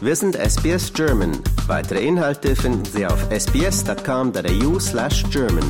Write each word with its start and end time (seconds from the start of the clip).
Wir 0.00 0.14
sind 0.14 0.36
SBS 0.36 0.92
German. 0.92 1.32
Weitere 1.66 2.06
Inhalte 2.06 2.54
finden 2.54 2.84
Sie 2.84 3.04
auf 3.04 3.18
sbs.com.au 3.32 4.78
slash 4.78 5.24
German. 5.32 5.64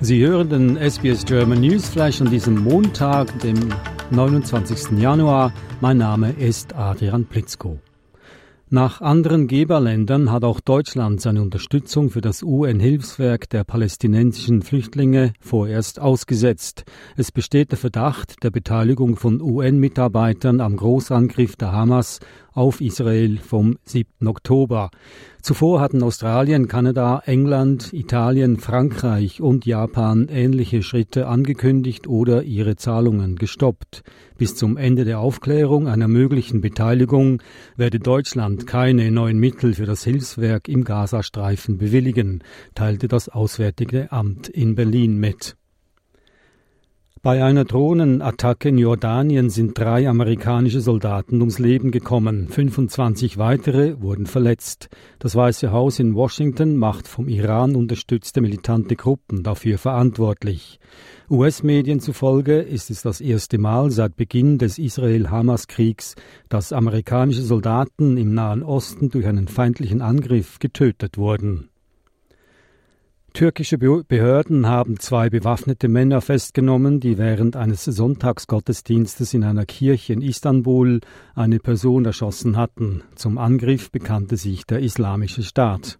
Sie 0.00 0.26
hören 0.26 0.48
den 0.48 0.76
SBS 0.78 1.26
German 1.26 1.60
Newsflash 1.60 2.22
an 2.22 2.30
diesem 2.30 2.58
Montag, 2.64 3.38
dem 3.40 3.74
29. 4.10 4.98
Januar. 4.98 5.52
Mein 5.82 5.98
Name 5.98 6.32
ist 6.32 6.74
Adrian 6.74 7.26
Plitzko. 7.26 7.78
Nach 8.72 9.00
anderen 9.00 9.48
Geberländern 9.48 10.30
hat 10.30 10.44
auch 10.44 10.60
Deutschland 10.60 11.20
seine 11.20 11.42
Unterstützung 11.42 12.08
für 12.08 12.20
das 12.20 12.44
UN-Hilfswerk 12.44 13.50
der 13.50 13.64
palästinensischen 13.64 14.62
Flüchtlinge 14.62 15.32
vorerst 15.40 15.98
ausgesetzt. 15.98 16.84
Es 17.16 17.32
besteht 17.32 17.72
der 17.72 17.78
Verdacht 17.78 18.44
der 18.44 18.50
Beteiligung 18.50 19.16
von 19.16 19.40
UN-Mitarbeitern 19.40 20.60
am 20.60 20.76
Großangriff 20.76 21.56
der 21.56 21.72
Hamas 21.72 22.20
auf 22.52 22.80
Israel 22.80 23.38
vom 23.38 23.78
7. 23.84 24.26
Oktober. 24.26 24.90
Zuvor 25.42 25.80
hatten 25.80 26.02
Australien, 26.02 26.68
Kanada, 26.68 27.22
England, 27.24 27.92
Italien, 27.92 28.58
Frankreich 28.58 29.40
und 29.40 29.64
Japan 29.66 30.28
ähnliche 30.28 30.82
Schritte 30.82 31.26
angekündigt 31.26 32.06
oder 32.06 32.42
ihre 32.42 32.76
Zahlungen 32.76 33.36
gestoppt. 33.36 34.02
Bis 34.36 34.56
zum 34.56 34.76
Ende 34.76 35.04
der 35.04 35.20
Aufklärung 35.20 35.88
einer 35.88 36.08
möglichen 36.08 36.60
Beteiligung 36.60 37.42
werde 37.76 38.00
Deutschland 38.00 38.66
keine 38.66 39.10
neuen 39.10 39.38
Mittel 39.38 39.74
für 39.74 39.86
das 39.86 40.04
Hilfswerk 40.04 40.68
im 40.68 40.84
Gazastreifen 40.84 41.78
bewilligen, 41.78 42.42
teilte 42.74 43.08
das 43.08 43.28
Auswärtige 43.28 44.12
Amt 44.12 44.48
in 44.48 44.74
Berlin 44.74 45.18
mit. 45.18 45.56
Bei 47.22 47.44
einer 47.44 47.66
Drohnenattacke 47.66 48.70
in 48.70 48.78
Jordanien 48.78 49.50
sind 49.50 49.78
drei 49.78 50.08
amerikanische 50.08 50.80
Soldaten 50.80 51.40
ums 51.40 51.58
Leben 51.58 51.90
gekommen. 51.90 52.48
25 52.48 53.36
weitere 53.36 54.00
wurden 54.00 54.24
verletzt. 54.24 54.88
Das 55.18 55.36
Weiße 55.36 55.70
Haus 55.70 55.98
in 55.98 56.14
Washington 56.14 56.76
macht 56.76 57.06
vom 57.06 57.28
Iran 57.28 57.76
unterstützte 57.76 58.40
militante 58.40 58.96
Gruppen 58.96 59.42
dafür 59.42 59.76
verantwortlich. 59.76 60.80
US-Medien 61.28 62.00
zufolge 62.00 62.58
ist 62.60 62.88
es 62.88 63.02
das 63.02 63.20
erste 63.20 63.58
Mal 63.58 63.90
seit 63.90 64.16
Beginn 64.16 64.56
des 64.56 64.78
Israel-Hamas-Kriegs, 64.78 66.14
dass 66.48 66.72
amerikanische 66.72 67.42
Soldaten 67.42 68.16
im 68.16 68.32
Nahen 68.32 68.62
Osten 68.62 69.10
durch 69.10 69.26
einen 69.26 69.46
feindlichen 69.46 70.00
Angriff 70.00 70.58
getötet 70.58 71.18
wurden. 71.18 71.68
Türkische 73.32 73.78
Behörden 73.78 74.66
haben 74.66 74.98
zwei 74.98 75.30
bewaffnete 75.30 75.88
Männer 75.88 76.20
festgenommen, 76.20 77.00
die 77.00 77.16
während 77.16 77.56
eines 77.56 77.84
Sonntagsgottesdienstes 77.84 79.34
in 79.34 79.44
einer 79.44 79.66
Kirche 79.66 80.12
in 80.12 80.20
Istanbul 80.20 81.00
eine 81.34 81.58
Person 81.58 82.04
erschossen 82.04 82.56
hatten. 82.56 83.02
Zum 83.14 83.38
Angriff 83.38 83.90
bekannte 83.90 84.36
sich 84.36 84.66
der 84.66 84.80
Islamische 84.80 85.42
Staat. 85.42 85.98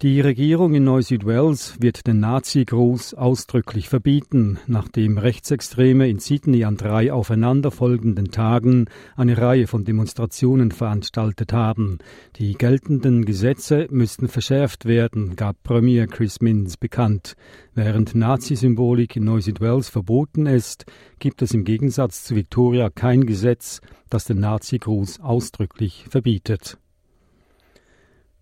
Die 0.00 0.20
Regierung 0.20 0.74
in 0.74 0.84
Neu-Südwales 0.84 1.82
wird 1.82 2.06
den 2.06 2.20
Nazi-Gruß 2.20 3.14
ausdrücklich 3.14 3.88
verbieten, 3.88 4.60
nachdem 4.68 5.18
Rechtsextreme 5.18 6.08
in 6.08 6.20
Sydney 6.20 6.62
an 6.62 6.76
drei 6.76 7.12
aufeinanderfolgenden 7.12 8.30
Tagen 8.30 8.84
eine 9.16 9.36
Reihe 9.36 9.66
von 9.66 9.84
Demonstrationen 9.84 10.70
veranstaltet 10.70 11.52
haben. 11.52 11.98
Die 12.36 12.52
geltenden 12.52 13.24
Gesetze 13.24 13.88
müssten 13.90 14.28
verschärft 14.28 14.84
werden, 14.84 15.34
gab 15.34 15.60
Premier 15.64 16.06
Chris 16.06 16.40
Minns 16.40 16.76
bekannt. 16.76 17.34
Während 17.74 18.14
Nazi-Symbolik 18.14 19.16
in 19.16 19.24
Neu-Südwales 19.24 19.88
verboten 19.88 20.46
ist, 20.46 20.86
gibt 21.18 21.42
es 21.42 21.54
im 21.54 21.64
Gegensatz 21.64 22.22
zu 22.22 22.36
Victoria 22.36 22.88
kein 22.88 23.26
Gesetz, 23.26 23.80
das 24.10 24.26
den 24.26 24.38
Nazi-Gruß 24.38 25.18
ausdrücklich 25.18 26.04
verbietet. 26.08 26.78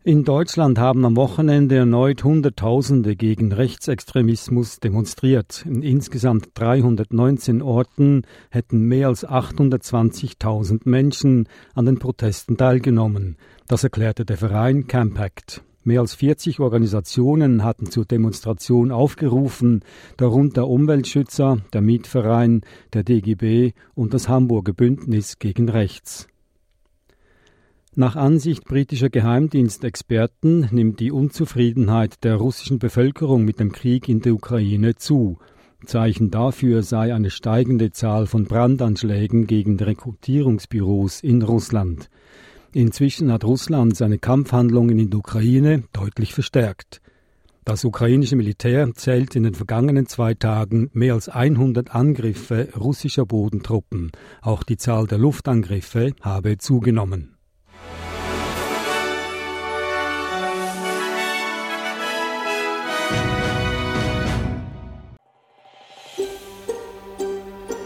In 0.07 0.23
Deutschland 0.23 0.79
haben 0.79 1.05
am 1.05 1.17
Wochenende 1.17 1.75
erneut 1.75 2.23
Hunderttausende 2.23 3.17
gegen 3.17 3.51
Rechtsextremismus 3.51 4.79
demonstriert. 4.79 5.67
In 5.67 5.83
insgesamt 5.83 6.51
319 6.55 7.61
Orten 7.61 8.23
hätten 8.51 8.83
mehr 8.83 9.09
als 9.09 9.27
820.000 9.27 10.83
Menschen 10.85 11.49
an 11.75 11.87
den 11.87 11.99
Protesten 11.99 12.57
teilgenommen. 12.57 13.37
Das 13.67 13.83
erklärte 13.83 14.25
der 14.25 14.37
Verein 14.37 14.87
Campact. 14.87 15.65
Mehr 15.83 16.03
als 16.03 16.15
40 16.15 16.61
Organisationen 16.61 17.65
hatten 17.65 17.91
zur 17.91 18.05
Demonstration 18.05 18.93
aufgerufen, 18.93 19.81
darunter 20.19 20.69
Umweltschützer, 20.69 21.59
der 21.73 21.81
Mietverein, 21.81 22.61
der 22.93 23.03
DGB 23.03 23.73
und 23.97 24.15
das 24.15 24.29
Hamburger 24.29 24.73
Bündnis 24.73 25.41
gegen 25.41 25.69
Rechts. 25.69 26.29
Nach 27.99 28.15
Ansicht 28.15 28.67
britischer 28.67 29.09
Geheimdienstexperten 29.09 30.69
nimmt 30.71 31.01
die 31.01 31.11
Unzufriedenheit 31.11 32.25
der 32.25 32.37
russischen 32.37 32.79
Bevölkerung 32.79 33.47
mit 33.47 33.59
dem 33.59 33.73
Krieg 33.73 34.11
in 34.11 34.21
der 34.21 34.35
Ukraine 34.35 34.97
zu. 34.97 35.39
Zeichen 35.87 36.31
dafür 36.31 36.83
sei 36.83 37.15
eine 37.15 37.31
steigende 37.31 37.93
Zahl 37.93 38.27
von 38.27 38.45
Brandanschlägen 38.45 39.47
gegen 39.47 39.81
Rekrutierungsbüros 39.81 41.23
in 41.23 41.41
Russland. 41.41 42.11
Inzwischen 42.75 43.33
hat 43.33 43.45
Russland 43.45 43.97
seine 43.97 44.19
Kampfhandlungen 44.19 44.99
in 44.99 45.09
der 45.09 45.21
Ukraine 45.21 45.85
deutlich 45.95 46.35
verstärkt. 46.35 47.01
Das 47.65 47.83
ukrainische 47.83 48.37
Militär 48.37 48.93
zählt 48.95 49.35
in 49.37 49.45
den 49.45 49.55
vergangenen 49.55 50.07
zwei 50.07 50.35
Tagen 50.35 50.91
mehr 50.93 51.15
als 51.15 51.31
100 51.31 51.95
Angriffe 51.95 52.69
russischer 52.79 53.25
Bodentruppen. 53.25 54.13
Auch 54.43 54.65
die 54.65 54.77
Zahl 54.77 55.07
der 55.07 55.17
Luftangriffe 55.17 56.13
habe 56.21 56.59
zugenommen. 56.59 57.36